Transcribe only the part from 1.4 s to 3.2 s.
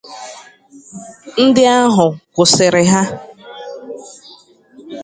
ndị ahụ kwụsịrị ha